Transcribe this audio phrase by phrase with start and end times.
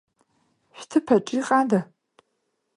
[0.77, 1.79] Шәҭыԥ аҿы иҟада?